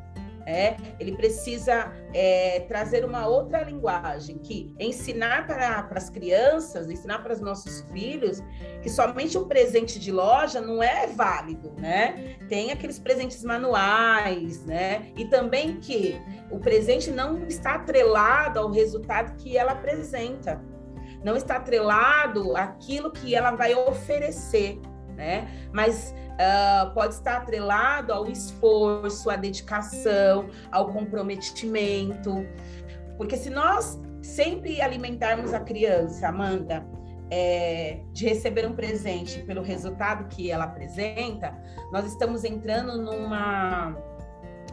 [0.46, 7.20] É, ele precisa é, trazer uma outra linguagem, que ensinar para, para as crianças, ensinar
[7.22, 8.42] para os nossos filhos,
[8.82, 12.36] que somente um presente de loja não é válido, né?
[12.48, 15.12] Tem aqueles presentes manuais, né?
[15.16, 20.62] E também que o presente não está atrelado ao resultado que ela apresenta,
[21.22, 24.78] não está atrelado àquilo que ela vai oferecer,
[25.16, 25.48] né?
[25.72, 32.46] Mas uh, pode estar atrelado ao esforço, à dedicação, ao comprometimento.
[33.16, 36.86] Porque se nós sempre alimentarmos a criança, Amanda,
[37.30, 41.56] é, de receber um presente pelo resultado que ela apresenta,
[41.92, 43.96] nós estamos entrando numa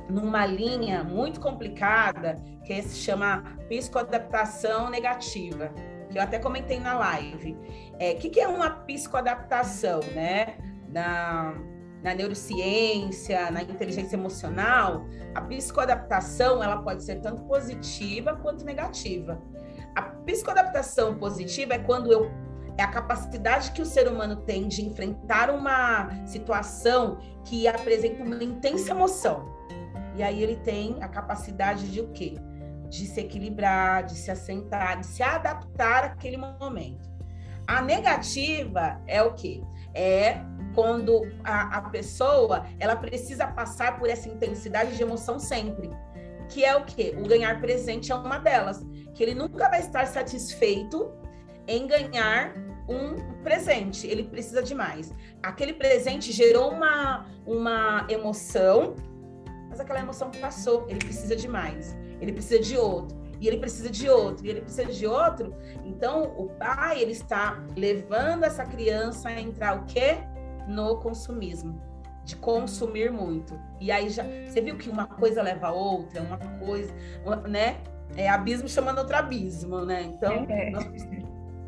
[0.10, 5.72] numa linha muito complicada que se chama psicoadaptação negativa,
[6.10, 7.54] que eu até comentei na live.
[7.54, 10.58] O é, que, que é uma psicoadaptação, né?
[10.92, 11.54] Na,
[12.04, 19.42] na neurociência, na inteligência emocional, a psicoadaptação ela pode ser tanto positiva quanto negativa.
[19.96, 22.32] A psicoadaptação positiva é quando eu
[22.78, 28.44] é a capacidade que o ser humano tem de enfrentar uma situação que apresenta uma
[28.44, 29.54] intensa emoção.
[30.16, 32.36] E aí ele tem a capacidade de o quê?
[32.90, 37.10] De se equilibrar, de se assentar, de se adaptar àquele momento.
[37.68, 39.62] A negativa é o quê?
[39.94, 40.42] É
[40.74, 45.90] quando a, a pessoa ela precisa passar por essa intensidade de emoção sempre.
[46.50, 47.16] Que é o quê?
[47.18, 48.86] O ganhar presente é uma delas.
[49.14, 51.12] Que ele nunca vai estar satisfeito
[51.68, 52.54] em ganhar
[52.90, 54.06] um presente.
[54.08, 55.14] Ele precisa de mais.
[55.42, 58.96] Aquele presente gerou uma, uma emoção,
[59.70, 60.86] mas aquela emoção passou.
[60.90, 61.96] Ele precisa de mais.
[62.20, 65.56] Ele precisa de outro e ele precisa de outro, e ele precisa de outro.
[65.84, 70.20] Então, o pai, ele está levando essa criança a entrar o quê?
[70.72, 71.82] No consumismo,
[72.24, 73.60] de consumir muito.
[73.80, 76.94] E aí já você viu que uma coisa leva a outra, uma coisa,
[77.48, 77.82] né?
[78.16, 80.02] É abismo chamando outro abismo, né?
[80.04, 80.70] Então, é.
[80.70, 80.86] nós,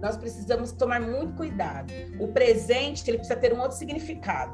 [0.01, 1.93] nós precisamos tomar muito cuidado.
[2.19, 4.53] O presente, ele precisa ter um outro significado.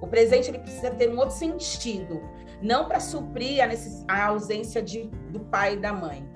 [0.00, 2.22] O presente ele precisa ter um outro sentido,
[2.62, 4.04] não para suprir a, necess...
[4.08, 6.26] a ausência de, do pai e da mãe.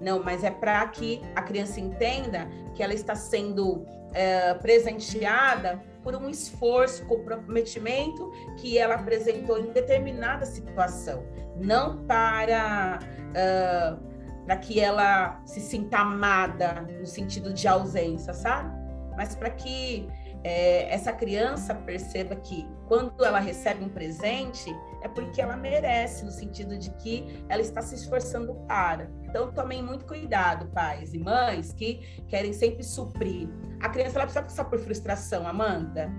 [0.00, 6.14] Não, mas é para que a criança entenda que ela está sendo é, presenteada por
[6.14, 11.24] um esforço, comprometimento que ela apresentou em determinada situação,
[11.56, 14.14] não para uh,
[14.44, 18.70] para que ela se sinta amada no sentido de ausência, sabe?
[19.16, 20.06] Mas para que
[20.42, 24.70] é, essa criança perceba que quando ela recebe um presente
[25.02, 29.10] é porque ela merece, no sentido de que ela está se esforçando para.
[29.34, 33.48] Então, tomem muito cuidado, pais e mães que querem sempre suprir
[33.84, 36.10] a criança ela precisa passar por frustração, Amanda.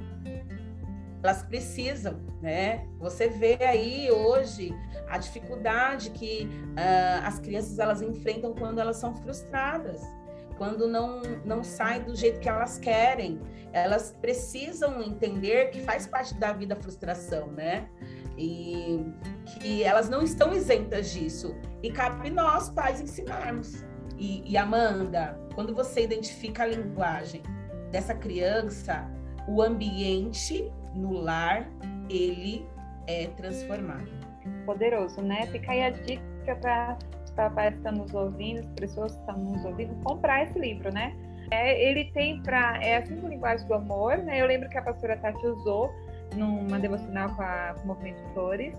[1.24, 2.88] Elas precisam, né?
[3.00, 4.72] Você vê aí hoje
[5.10, 10.00] a dificuldade que uh, as crianças elas enfrentam quando elas são frustradas,
[10.60, 13.42] quando não não sai do jeito que elas querem.
[13.74, 17.90] Elas precisam entender que faz parte da vida a frustração, né?
[18.38, 19.06] E
[19.46, 21.56] que elas não estão isentas disso.
[21.82, 23.86] E cabe nós, pais, ensinarmos.
[24.18, 27.42] E, e Amanda, quando você identifica a linguagem
[27.92, 29.10] dessa criança,
[29.48, 31.70] o ambiente no lar,
[32.10, 32.68] ele
[33.08, 34.10] é transformado.
[34.66, 35.46] Poderoso, né?
[35.48, 39.38] Fica aí a dica para os papais que estão nos ouvindo, as pessoas que estão
[39.38, 41.16] nos ouvindo, comprar esse livro, né?
[41.52, 42.84] É, ele tem para.
[42.84, 44.42] É as cinco linguagens do amor, né?
[44.42, 45.92] Eu lembro que a pastora Tati usou
[46.36, 48.76] numa devocional com, a, com o Movimento Flores.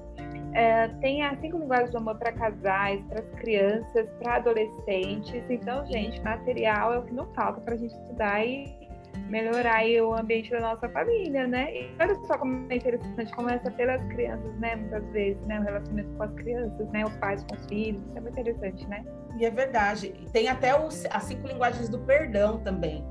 [0.53, 5.45] É, tem as cinco linguagens do amor para casais, para as crianças, para adolescentes.
[5.51, 8.87] Então, gente, material é o que não falta para a gente estudar e
[9.29, 11.75] melhorar o ambiente da nossa família, né?
[11.75, 14.77] E olha só como é interessante, começa pelas crianças, né?
[14.77, 15.61] Muitas vezes, né?
[15.61, 17.05] O relacionamento com as crianças, né?
[17.05, 19.05] Os pais com os filhos, isso é muito interessante, né?
[19.39, 20.15] E é verdade.
[20.33, 23.05] Tem até os, as cinco linguagens do perdão também.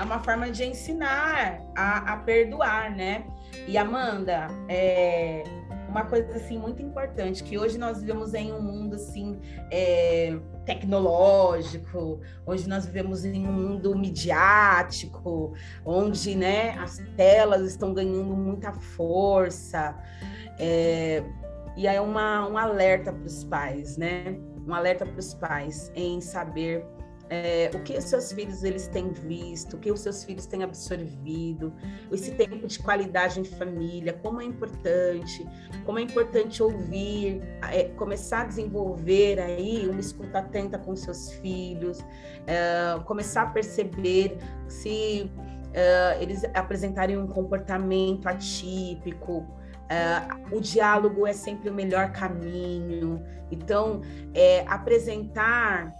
[0.00, 3.22] É uma forma de ensinar a, a perdoar, né?
[3.68, 5.44] E Amanda, é,
[5.90, 9.38] uma coisa assim muito importante que hoje nós vivemos em um mundo assim
[9.70, 15.52] é, tecnológico, hoje nós vivemos em um mundo midiático,
[15.84, 19.94] onde né, as telas estão ganhando muita força.
[20.58, 21.22] É,
[21.76, 24.34] e é uma, um alerta para os pais, né?
[24.66, 26.86] Um alerta para os pais em saber
[27.30, 30.64] é, o que os seus filhos eles têm visto, o que os seus filhos têm
[30.64, 31.72] absorvido,
[32.10, 35.46] esse tempo de qualidade em família, como é importante,
[35.86, 42.04] como é importante ouvir, é, começar a desenvolver aí uma escuta atenta com seus filhos,
[42.48, 45.30] é, começar a perceber se
[45.72, 49.46] é, eles apresentarem um comportamento atípico,
[49.90, 53.20] Uh, o diálogo é sempre o melhor caminho.
[53.50, 54.02] Então,
[54.32, 55.92] é, apresentar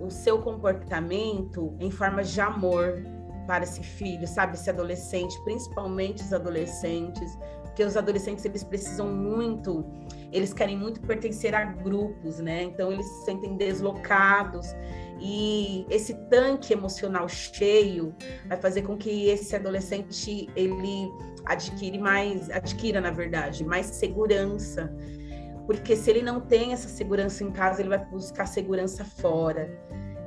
[0.00, 3.02] o seu comportamento em formas de amor
[3.46, 9.84] para esse filho, sabe, esse adolescente, principalmente os adolescentes, porque os adolescentes eles precisam muito,
[10.32, 12.62] eles querem muito pertencer a grupos, né?
[12.62, 14.66] Então eles se sentem deslocados
[15.20, 18.14] e esse tanque emocional cheio
[18.46, 21.10] vai fazer com que esse adolescente ele
[21.44, 24.92] adquire mais, adquira na verdade, mais segurança.
[25.66, 29.70] Porque se ele não tem essa segurança em casa, ele vai buscar segurança fora.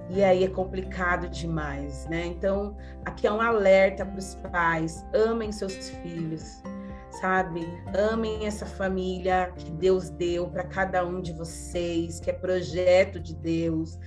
[0.09, 2.25] E aí é complicado demais, né?
[2.25, 6.61] Então, aqui é um alerta para os pais: amem seus filhos,
[7.21, 7.67] sabe?
[8.11, 13.33] Amem essa família que Deus deu para cada um de vocês, que é projeto de
[13.33, 13.97] Deus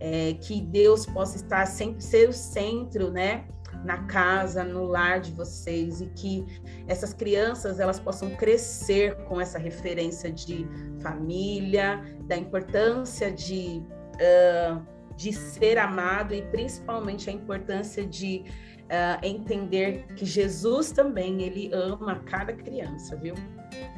[0.00, 3.44] é, que Deus possa estar sempre ser o centro, né?
[3.84, 6.46] Na casa, no lar de vocês e que
[6.86, 10.66] essas crianças elas possam crescer com essa referência de
[11.02, 13.82] família, da importância de,
[14.16, 14.82] uh,
[15.16, 18.44] de ser amado e principalmente a importância de
[18.84, 23.34] uh, entender que Jesus também ele ama cada criança, viu?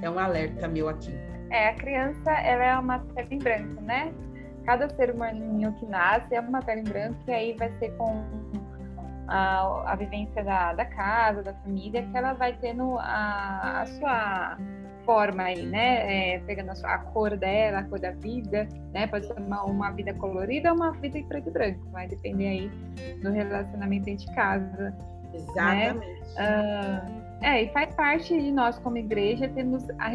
[0.01, 1.13] É um alerta meu aqui.
[1.51, 4.13] É, a criança ela é uma tela em branco, né?
[4.65, 8.25] cada ser humaninho que nasce é uma tela em branco e aí vai ser com
[9.33, 14.59] a, a vivência da, da casa, da família, que ela vai tendo a, a sua
[15.07, 16.35] forma aí, né?
[16.35, 19.07] É, pegando a, sua, a, cor dela, a cor da vida, né?
[19.07, 22.47] Pode ser uma, uma vida colorida ou uma vida em preto e branco, vai depender
[22.47, 22.71] aí
[23.23, 24.67] do relacionamento dentro de casa.
[24.67, 24.95] Né?
[25.35, 25.99] Exatamente.
[26.37, 27.19] Né?
[27.19, 30.11] Uh, é, e faz parte de nós como igreja, temos a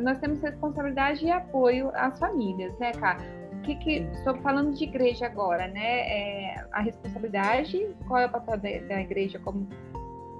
[0.00, 3.39] nós temos responsabilidade e apoio às famílias, né, cara?
[3.60, 6.00] Que, que estou falando de igreja agora, né?
[6.00, 9.68] É, a responsabilidade, qual é o papel da, da igreja como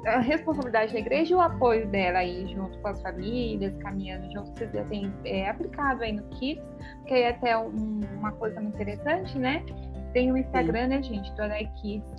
[0.07, 4.51] a responsabilidade da igreja e o apoio dela aí junto com as famílias, caminhando junto,
[4.57, 6.65] vocês já têm é, aplicado aí no Kids,
[7.07, 9.65] que é até um, uma coisa muito interessante, né?
[10.13, 10.89] Tem o Instagram, Sim.
[10.89, 12.11] né, gente, do Adai Kids,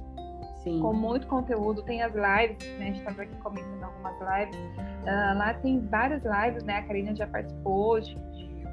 [0.64, 0.80] Sim.
[0.80, 2.84] com muito conteúdo, tem as lives, né?
[2.84, 4.58] A gente estava aqui comentando algumas lives.
[5.02, 6.78] Uh, lá tem várias lives, né?
[6.78, 8.16] A Karina já participou de,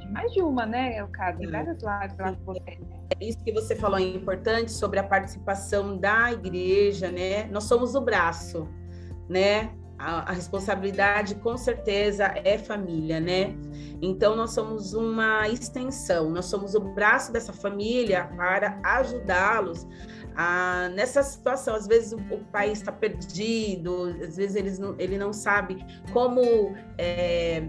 [0.08, 1.38] mais de uma, né, Elcado?
[1.38, 2.78] Tem várias lives lá com você.
[3.18, 7.44] É isso que você falou é importante sobre a participação da igreja, né?
[7.44, 8.68] Nós somos o braço,
[9.28, 9.72] né?
[9.98, 13.54] A, a, responsabilidade com certeza é família, né?
[14.00, 19.84] Então nós somos uma extensão, nós somos o braço dessa família para ajudá-los
[20.36, 21.74] a, nessa situação.
[21.74, 26.72] Às vezes o, o pai está perdido, às vezes ele não, ele não sabe como
[26.96, 27.64] é,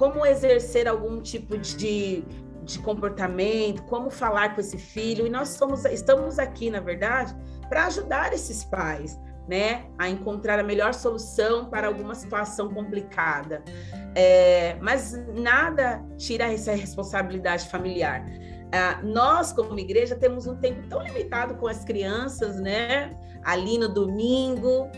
[0.00, 2.24] como exercer algum tipo de,
[2.62, 5.26] de comportamento, como falar com esse filho.
[5.26, 7.36] E nós somos, estamos aqui, na verdade,
[7.68, 9.20] para ajudar esses pais.
[9.48, 13.64] Né, a encontrar a melhor solução para alguma situação complicada.
[14.14, 18.24] É, mas nada tira essa responsabilidade familiar.
[18.70, 23.10] Ah, nós, como igreja, temos um tempo tão limitado com as crianças, né?
[23.42, 24.88] Ali no domingo,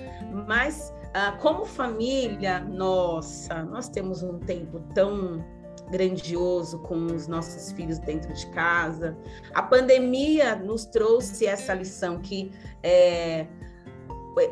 [0.46, 5.44] mas ah, como família, nossa, nós temos um tempo tão
[5.90, 9.16] grandioso com os nossos filhos dentro de casa.
[9.54, 12.50] A pandemia nos trouxe essa lição que
[12.82, 13.46] é,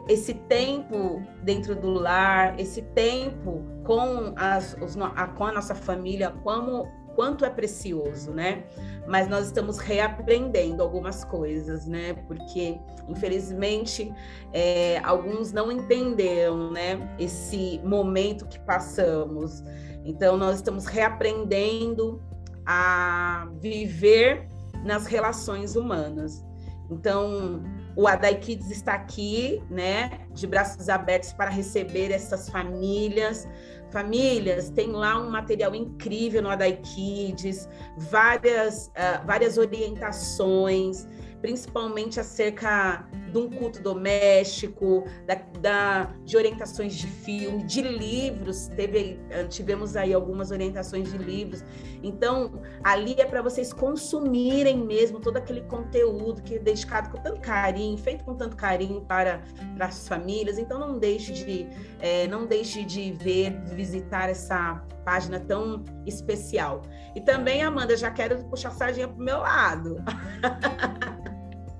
[0.08, 6.30] esse tempo dentro do lar, esse tempo com, as, os, a, com a nossa família,
[6.42, 8.64] como quanto é precioso, né?
[9.06, 12.14] Mas nós estamos reaprendendo algumas coisas, né?
[12.26, 14.12] Porque, infelizmente,
[14.52, 17.14] é, alguns não entenderam, né?
[17.18, 19.62] Esse momento que passamos.
[20.04, 22.20] Então, nós estamos reaprendendo
[22.64, 24.48] a viver
[24.84, 26.44] nas relações humanas.
[26.90, 27.62] Então,
[28.00, 33.46] o Adai Kids está aqui, né, de braços abertos para receber essas famílias,
[33.90, 41.08] Famílias, tem lá um material incrível no Adai Kids, várias, uh, várias orientações,
[41.40, 48.68] principalmente acerca de um culto doméstico, da, da, de orientações de filme, de livros.
[48.68, 51.64] Teve, eh, tivemos aí algumas orientações de livros.
[52.02, 57.40] Então, ali é para vocês consumirem mesmo todo aquele conteúdo que é dedicado com tanto
[57.40, 59.42] carinho, feito com tanto carinho para,
[59.76, 60.58] para as famílias.
[60.58, 61.68] Então, não deixe de,
[62.00, 66.82] é, não deixe de ver, visitar essa página tão especial.
[67.14, 69.96] E também, Amanda, já quero puxar a sardinha para o meu lado.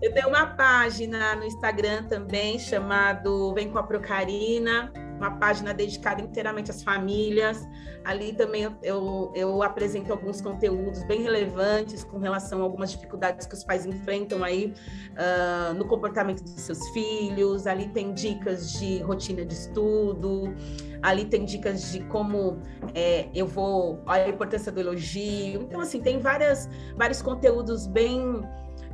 [0.03, 4.91] Eu tenho uma página no Instagram também chamado Vem com a Procarina.
[5.19, 7.69] uma página dedicada inteiramente às famílias.
[8.03, 13.55] Ali também eu, eu, apresento alguns conteúdos bem relevantes com relação a algumas dificuldades que
[13.55, 14.73] os pais enfrentam aí
[15.11, 17.67] uh, no comportamento dos seus filhos.
[17.67, 20.55] Ali tem dicas de rotina de estudo.
[21.03, 22.63] Ali tem dicas de como
[22.95, 25.61] é, eu vou, a importância do elogio.
[25.61, 28.43] Então, assim, tem várias, vários conteúdos bem,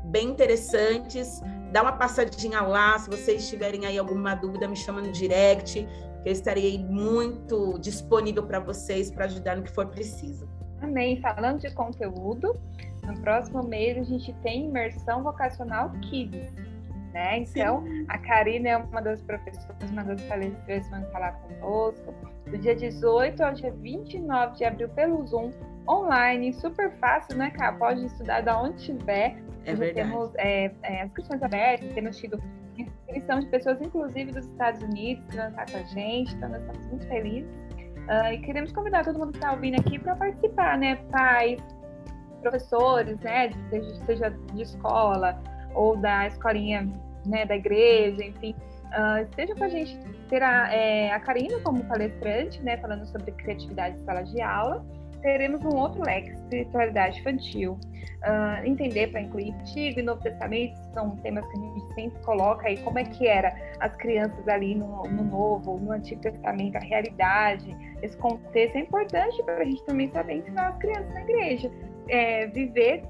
[0.06, 1.40] bem interessantes.
[1.72, 2.98] Dá uma passadinha lá.
[2.98, 5.86] Se vocês tiverem aí alguma dúvida, me chama no direct,
[6.22, 10.48] que eu estarei muito disponível para vocês para ajudar no que for preciso.
[10.80, 11.20] Amém.
[11.20, 12.54] Falando de conteúdo,
[13.04, 16.52] no próximo mês a gente tem imersão vocacional Kids
[17.16, 17.38] né?
[17.38, 18.04] Então, Sim.
[18.08, 22.76] a Karina é uma das professoras, uma das palestrantes que vão falar conosco, do dia
[22.76, 25.50] 18 ao dia 29 de abril pelo Zoom,
[25.88, 27.72] online, super fácil, né, Cá?
[27.72, 29.36] Pode estudar da onde estiver.
[29.64, 30.08] É verdade.
[30.08, 32.40] Temos é, é, as inscrições abertas, temos tido
[32.76, 36.60] inscrição de pessoas, inclusive dos Estados Unidos, que vão estar com a gente, então nós
[36.60, 37.50] estamos muito felizes.
[37.50, 40.96] Uh, e queremos convidar todo mundo que está ouvindo aqui para participar, né?
[41.10, 41.60] Pais,
[42.40, 43.50] professores, né?
[44.06, 45.42] Seja de escola
[45.74, 46.88] ou da escolinha
[47.26, 48.54] né, da igreja, enfim,
[48.86, 49.98] uh, esteja com a gente.
[50.28, 54.84] Terá é, a Karina como palestrante, né, falando sobre criatividade em sala de aula.
[55.26, 61.16] Teremos um outro leque, espiritualidade infantil, uh, entender para incluir Antigo e Novo Testamento, são
[61.16, 65.02] temas que a gente sempre coloca aí, como é que era as crianças ali no,
[65.02, 70.08] no Novo, no Antigo Testamento, a realidade, esse contexto é importante para a gente também
[70.12, 71.72] saber ensinar as crianças na igreja,
[72.08, 73.02] é, viver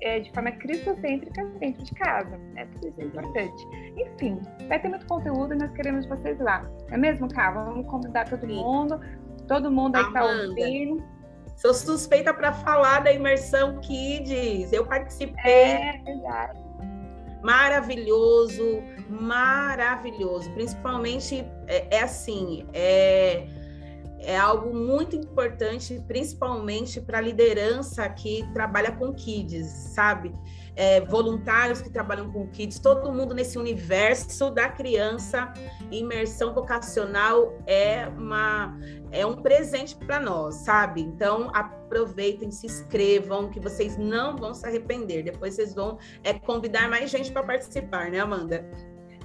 [0.00, 2.38] é, de forma cristocêntrica dentro de casa.
[2.54, 2.66] Né?
[2.72, 3.66] Tudo isso é importante.
[3.98, 6.62] Enfim, vai ter muito conteúdo e nós queremos vocês lá.
[6.88, 7.50] Não é mesmo, Cá?
[7.50, 8.98] Vamos convidar todo mundo,
[9.46, 11.19] todo mundo aí está ouvindo.
[11.60, 14.72] Sou suspeita para falar da imersão Kids.
[14.72, 15.52] Eu participei.
[15.52, 16.58] É verdade.
[17.42, 20.50] Maravilhoso, maravilhoso.
[20.52, 23.46] Principalmente é, é assim, é
[24.22, 30.34] é algo muito importante, principalmente para a liderança que trabalha com kids, sabe?
[30.82, 35.52] É, voluntários que trabalham com kids, todo mundo nesse universo da criança,
[35.90, 38.78] imersão vocacional é uma
[39.12, 41.02] é um presente para nós, sabe?
[41.02, 45.22] Então aproveitem, se inscrevam, que vocês não vão se arrepender.
[45.22, 48.64] Depois vocês vão é, convidar mais gente para participar, né, Amanda?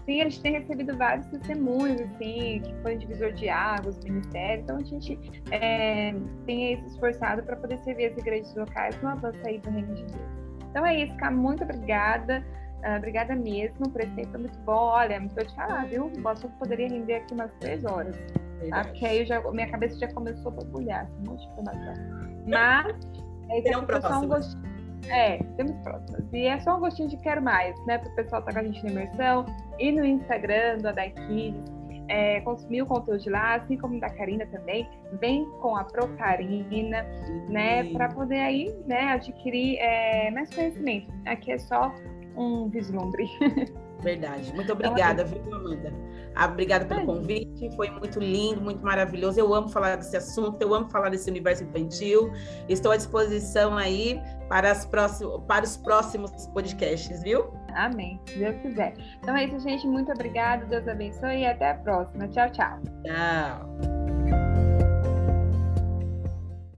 [0.06, 4.76] Sim, a gente tem recebido vários testemunhos, assim, que foi divisor de águas, ministério, então
[4.76, 5.18] a gente
[5.51, 6.14] é,
[6.45, 10.03] tem se esforçado para poder servir as igrejas locais no avanço aí do Reino de
[10.03, 10.44] Deus.
[10.76, 12.43] Então é isso, cá, muito obrigada,
[12.84, 14.73] uh, obrigada mesmo, por esse tempo muito bom.
[14.73, 16.11] Olha, vou te falar, viu?
[16.21, 18.13] O assunto poderia render aqui umas três horas,
[18.69, 18.84] tá?
[18.84, 21.93] Porque aí já, minha cabeça já começou a borbulhar, assim, um monte de informação.
[22.45, 22.93] Mas,
[23.71, 24.28] é, um próximo.
[24.28, 24.65] gostinho
[25.07, 26.23] é, temos próximas.
[26.34, 27.97] E é só um gostinho de quero mais, né?
[27.97, 29.45] Para o pessoal estar tá com a gente na imersão
[29.80, 31.11] e no Instagram do Adai
[32.08, 34.88] É, consumir o conteúdo de lá, assim como da Karina também,
[35.20, 37.03] vem com a Procarina,
[37.49, 41.12] né, para poder aí, né, adquirir é, mais conhecimento.
[41.26, 41.93] Aqui é só
[42.36, 43.26] um vislumbre.
[44.06, 44.53] Verdade.
[44.53, 45.91] Muito obrigada, viu, Amanda?
[46.36, 49.39] Ah, obrigada pelo convite, foi muito lindo, muito maravilhoso.
[49.39, 52.32] Eu amo falar desse assunto, eu amo falar desse universo infantil.
[52.70, 57.51] Estou à disposição aí para, as próximos, para os próximos podcasts, viu?
[57.74, 58.93] Amém, se Deus quiser.
[59.20, 59.88] Então é isso, gente.
[59.88, 62.28] Muito obrigada, Deus abençoe e até a próxima.
[62.28, 62.80] Tchau, tchau.
[63.03, 64.14] Tchau.